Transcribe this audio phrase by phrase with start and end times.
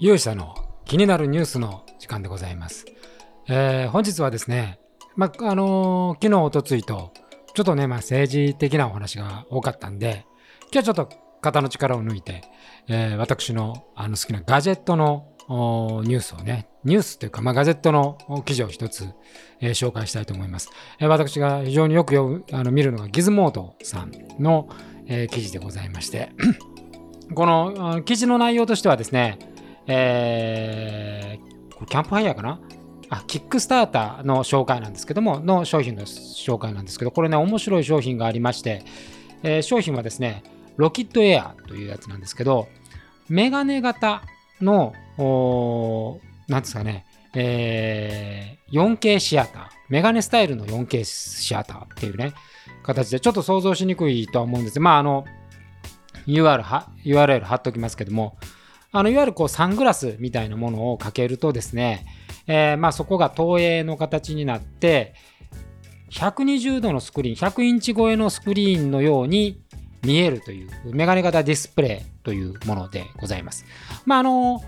[0.00, 2.86] 勇者の気になるニュースの時間でございます。
[3.48, 4.78] えー、本日はですね、
[5.16, 7.12] まあのー、昨日、おとついと、
[7.52, 10.24] ちょっとね、まあ、政治的なお話が多かったんで、
[10.70, 11.08] 今日はちょっと
[11.40, 12.44] 肩の力を抜いて、
[12.86, 19.04] えー、私のあの好きなガジェットのニュースをね、ニュースというか、まあ、ガジェットの記事を一つ、
[19.60, 20.70] えー、紹介したいと思います。
[21.00, 24.68] えー、私が非常によく読あの見るのがギズモードさんの、
[25.08, 26.30] えー、記事でございまして、
[27.34, 29.40] この記事の内容としてはですね、
[29.88, 32.60] えー、これキャンプファイヤーかな？
[33.10, 38.84] あ、キックスターターの紹介なんですけども、の商品の紹介なんですけど、これね、面白い商品がありまして、
[39.42, 40.42] えー、商品はですね、
[40.76, 42.68] ロキッドエアというやつなんですけど、
[43.28, 44.22] メガネ型
[44.60, 44.92] の、
[46.48, 52.34] なんですかね、えー、4K シアター、メガネスタイルの 4K シアターっていうね、
[52.82, 54.80] 形で、ちょっと想像しにくいとは思うんです。
[54.80, 55.24] まあ、あの、
[56.26, 58.36] UR は URL 貼っておきますけども、
[58.90, 62.06] あのいわゆるこうサングラスみたいなものをかけるとですね、
[62.46, 65.14] えー、まあそこが投影の形になって
[66.10, 69.60] 120度のスクリーン100インチ超えのスクリーンのように
[70.02, 73.66] 見えるというメガネ型ディスプレイというものでございます。
[74.06, 74.62] まああの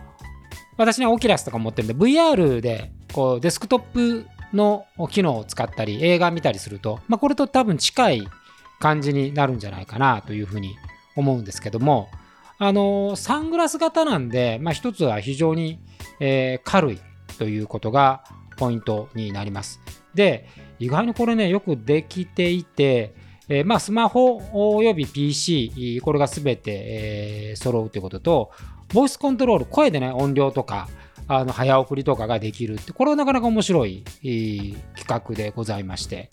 [0.77, 8.29] 私ねオキラスとか持ってるんで VR でこうデスクトップの機能を使ったり映画見たりすると、まあ、これと多分近い
[8.81, 10.77] 感じになるんじゃないかなというふうに
[11.17, 12.09] 思うんですけども
[12.63, 15.81] あのサングラス型なんで、まあ、一つは非常に、
[16.21, 17.01] えー、軽い
[17.39, 18.23] ということが
[18.59, 19.81] ポイントになります。
[20.15, 20.47] で、
[20.79, 23.15] 意外にこれね、よくできていて、
[23.49, 26.73] えー、まあ、スマホおよび PC、これがすべて、
[27.51, 28.51] えー、揃うということと、
[28.93, 30.87] ボイスコントロール、声でね、音量とか、
[31.29, 36.29] あの早送りとかができるって、これはなかなか面白い企画でございまして。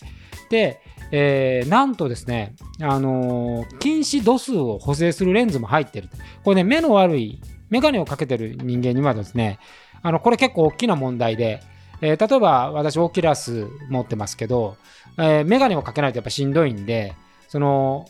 [0.48, 6.08] で、えー、なんとですね、あのー、近視度数を補正するレンズも入ってる。
[6.44, 9.58] これね、目の悪い、メガネをかけてる人間にはですね、
[10.02, 11.62] あのこれ結構大きな問題で、
[12.00, 14.76] えー、例えば私オキラス持ってますけど、
[15.18, 17.14] えー、メガネをかけないとやっぱしんどいんで、
[17.48, 18.06] その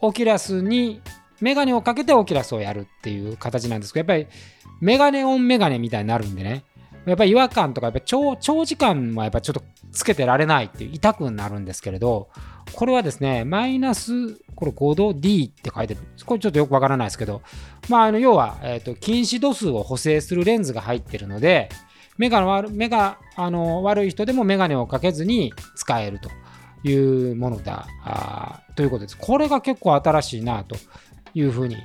[0.00, 1.00] オキラスに
[1.40, 4.36] メガネをかけてオキラスをやるっていう形なんですけど、やっぱり
[4.80, 6.64] メガネオンメガネみたいになるんでね、
[7.06, 9.62] やっぱり違和感とか、やっぱ長長時間はやっぱちょっと
[9.92, 12.28] つけてられないっていう痛くなるんですけれど、
[12.72, 16.00] これはですね、マイナス、これ5度 D って書いてる。
[16.24, 17.42] これちょっとよくわからないですけど、
[17.88, 21.68] まあ、あの要は、えーと、近視度数を補正するレンズが入ってるので、
[22.18, 26.30] 目が悪目があの悪い人でもメガネをかけずに使えると
[26.88, 29.18] いうものだあということです。
[29.18, 30.76] これが結構新しいなと
[31.34, 31.76] いうふうに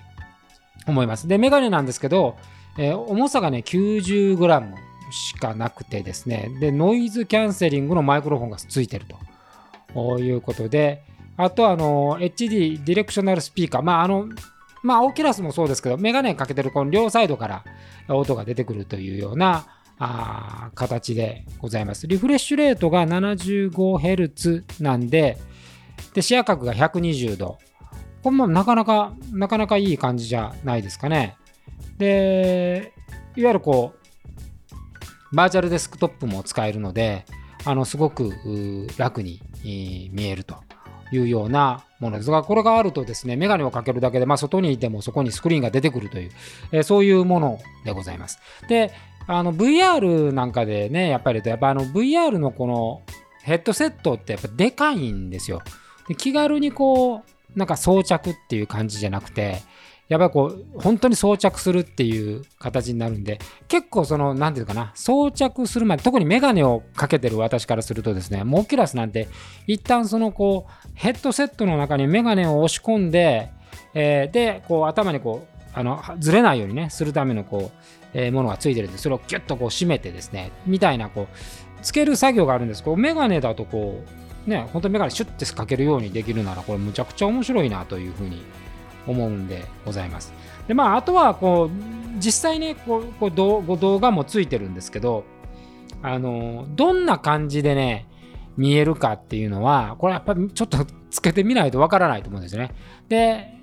[0.88, 1.28] 思います。
[1.28, 2.38] で、メガネなんですけど、
[2.78, 9.06] えー、重さがね、90g しかなくてですね、で、ノイズキャンセリングのマイクロフォンがついてる
[9.94, 11.04] ということで、
[11.38, 14.28] あとあの、HD ディレクショナルスピーカー、まああの、
[14.84, 17.64] まあ、オキラスもそうですけど、メガネかけてるこの両サイドから
[18.08, 19.68] 音が出てくるというような
[20.00, 22.08] あ形でございます。
[22.08, 25.38] リフレッシュレートが 75Hz なんで、
[26.14, 27.60] で、視野角が120度。
[28.24, 31.38] これもなかなか、なかなかいい感じじゃないですかね。
[31.98, 32.94] で、
[33.36, 34.01] いわゆるこう、
[35.34, 37.26] バーチャルデスクトップも使えるので、
[37.66, 38.34] あのすごく
[38.98, 39.42] 楽に
[40.12, 40.56] 見えると
[41.12, 46.32] いうようなものですが、これがあるとですね、メガネをかけるだけで、まあ、外にいてもそこにスクリーンが出てくるという、
[46.72, 48.40] えー、そういうものでございます。
[48.68, 48.92] で、
[49.28, 53.02] あの VR なんかでね、やっぱりやっぱあの VR のこの
[53.44, 55.62] ヘッドセットってやっぱでかいんですよ。
[56.08, 57.22] で気軽にこう、
[57.56, 59.62] なんか装着っていう感じじゃなくて、
[60.12, 63.40] やっぱりこう、本当に装着するっていう形になるんで、
[63.70, 69.30] 結構その、なんていうかな、装着するまで、特にメガネをかけてる私からするとですね、もうオキュラスなんて、
[69.68, 73.52] 一旦そのこう、ヘッドセットの中にメガネを押し込んで、
[73.94, 77.78] えー、で、こう、頭にこう、あの、ずれないようにね、するためのこう、
[78.14, 81.28] えー、ものがついてるんで、それをギュッとこう締めてですね、みたいな、こう、
[81.82, 82.84] つける作業があるんです。
[82.84, 84.04] こう、メガネだとこ
[84.46, 88.44] う、ね、本当にメガネシュッてかけるようにできるなら、これむちゃくちゃ面白いなというふうに
[89.08, 90.34] 思うんでございます。
[90.68, 95.24] でまあ、あとはこう実際ねこうこう動動画もついてるんですけど
[96.02, 98.08] あのどんな感じでね
[98.58, 102.74] 見えるかっていうのはこれやっぱりちょっとつけてみないとわからないと思うんですよね。
[103.10, 103.62] で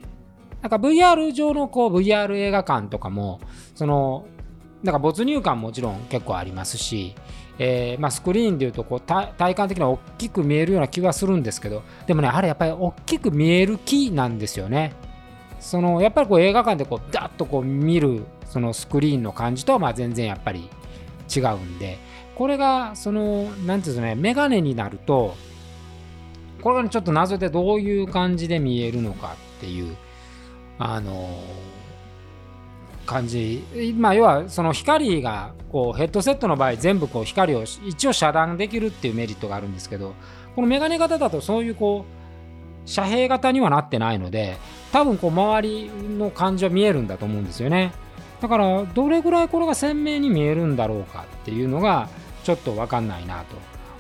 [0.61, 3.41] なんか VR 上のこう VR 映画館とかも
[3.75, 4.27] その
[4.83, 7.15] なんか没入感もちろん結構ありますし、
[7.59, 14.93] えーまあ、スクリーンでいうとこう体感的には大きく見えるような気はするんですけどでもねあれやっぱり大きく見える木なんですよね。
[15.61, 20.69] そのやっぱりこう映画館でこうダッとこう見るそのスクリーンの感じとはまあ全然やっぱり
[21.35, 21.99] 違うんで
[22.35, 25.35] これがその何て言うんですかねメガネになると
[26.63, 29.97] これがちょっと謎でどういう感じで見えるのかっていう
[30.79, 31.43] あの
[33.07, 33.65] 感じ、
[33.97, 40.15] まあ、要はその光がこうヘッドセットの場合全部こう光を一応遮断できるっていうメリットがあるんですけど
[40.55, 44.57] このメガネ型だとそういうこう遮蔽型にはなってないので
[44.93, 47.93] 多分こう周りの感じは見えるんだと思うんですよね。
[48.41, 52.09] だからどれぐらいこれが鮮明に見えるんだろうかっていうのが
[52.45, 53.45] ちょっと分かんないな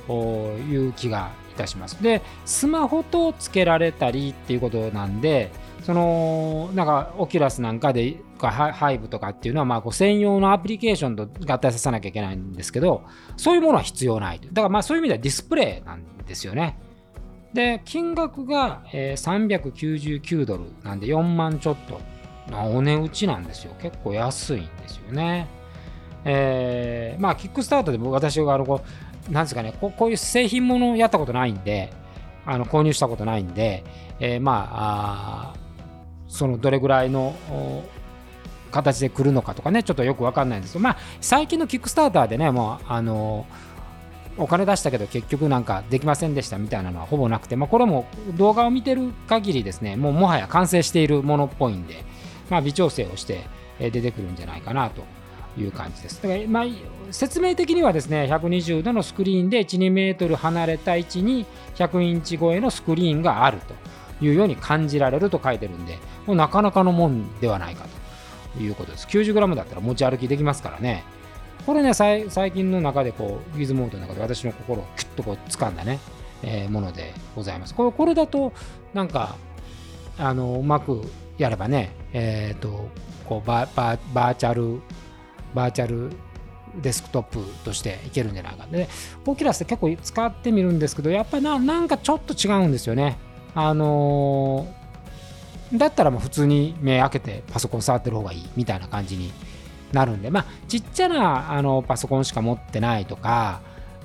[0.06, 2.02] という気がいたします。
[2.02, 5.50] でスマホとつけられたりっていうことなんで
[5.82, 13.02] そのなんかオキュラスなんかでハイブとかっていうのはまあこう専用のアプリケーションと合体させなきゃいけないんですけど
[13.36, 16.78] そういうものは必要ないだからまあそういう意味ではディスプレイなんですよね。
[17.52, 22.00] で金額が、えー、399ドルなんで4万ちょっと
[22.54, 23.74] お値打ちなんですよ。
[23.80, 25.48] 結構安いんですよね。
[26.24, 28.82] えー、まあキックスタートで私があのこ
[29.28, 31.92] うなんですかねこういう製品ものやったことないんで
[32.46, 33.84] あの購入したことないんで、
[34.20, 35.54] えー、まあ
[36.28, 37.34] そのどれぐらいの
[38.70, 43.46] 形で来るのかとかねちょっとよく分かんないんですけどまあ最近のキックスターターでねもうあの
[44.38, 48.06] お金出したけど結局なんかできませんでしたみたいなのはほぼなくて、まあ、これも
[48.36, 52.04] 動画を見てる限りですねもうもはや完成しているものっぽいんで、
[52.48, 53.46] まあ、微調整をして
[53.78, 55.02] 出てくるんじゃないかなと
[55.60, 56.22] いう感じです。
[56.22, 56.64] だからまあ、
[57.10, 63.58] 説明的にはですね120度のスクリーンで1、2メートル離れた位置に100インチ超えのスクリーンがある
[64.18, 67.86] というように感じられると書いてるんで、もうなかなかのもんではないか
[68.54, 69.06] ということです。
[69.08, 71.04] 90g だったら持ち歩きできますからね。
[71.66, 75.98] これね、最近の中でこう、ギズモードの中で私の心をキュッとこう掴んだね、
[76.42, 77.74] えー、ものでございます。
[77.74, 78.52] これこれだと、
[78.94, 79.36] なんか、
[80.18, 81.02] あの、うまく
[81.36, 82.88] やればね、えっ、ー、と、
[83.26, 84.80] こうババーチャル、
[85.54, 86.10] バーチャル
[86.80, 88.66] デスクトップとしていけるんじゃないか。
[88.66, 88.88] で、
[89.26, 93.18] オキラスって結構使ってみるんですけど、やっぱりななんかちょっと違うんですよね。
[93.54, 99.32] あのー、だったらもう普通に目開けてパソコン触ってる方がいいみたいな感じに
[99.92, 103.60] なるんで、まあ、ちっちゃなあのパソコンしか持ってないとか、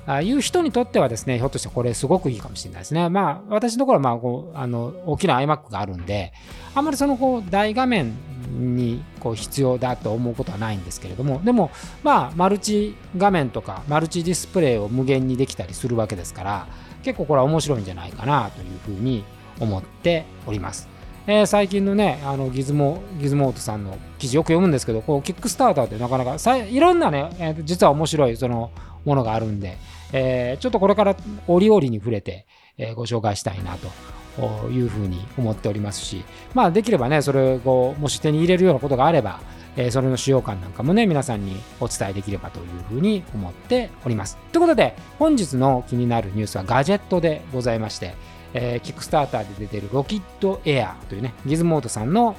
[0.06, 3.08] ああいう人にとってはですね、ひょっとしてこれすごくいいかもしれないですね。
[3.08, 6.32] まあ、私のところはまあこうあの大きな iMac があるんで、
[6.74, 8.12] あんまりそのこう大画面
[8.50, 11.70] にこう必要だと思うことはないんですけれども、でも、
[12.02, 16.66] まあ、マルチ画面とかマルチディスプレイを無限にできたりするわけですから、
[17.02, 19.24] 結構これは面白いんじゃないかなというふうに
[19.60, 20.93] 思っております。
[21.26, 28.70] えー、最近のね、あのギズモギズモートさんの記事よく読むんですけど、こうキックスターターってなかなかさいろんなね、えー、実は面白いその
[29.06, 29.78] ものがあるんで、
[30.12, 31.16] えー、ちょっとこれから
[31.46, 39.40] 折々に触れて、えー、ご紹介したいなというふうに思っておりますし、まあできればね、それをもし手に入れるようなことがあれば、
[39.76, 44.36] えー、それの使用感なんかもね、皆さんにお伝えできればというふうに思っております。
[44.52, 48.14] ということで、本日の気になるニュースはガジェットでございまして、
[48.54, 52.36] えー、キックスターターで出てるロキッドエアというね、ギズモードさんの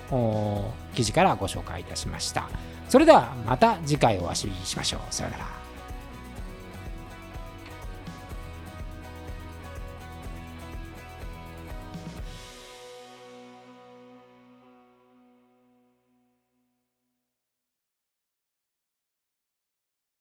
[0.95, 2.50] 記事からご紹介いたしました。
[2.89, 5.01] それではまた次回お会いしましょう。
[5.13, 5.64] さよなら。